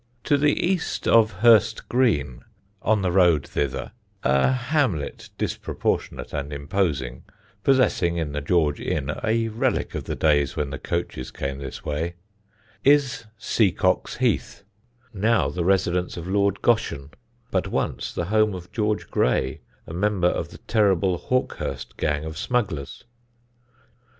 [0.23, 2.43] To the east of Hurst Green
[2.81, 3.91] on the road thither
[4.23, 7.21] (a hamlet disproportionate and imposing,
[7.63, 11.85] possessing, in the George Inn, a relic of the days when the coaches came this
[11.85, 12.15] way),
[12.83, 14.63] is Seacox Heath,
[15.13, 17.11] now the residence of Lord Goschen,
[17.51, 22.39] but once the home of George Gray, a member of the terrible Hawkhurst gang of
[22.39, 23.03] smugglers.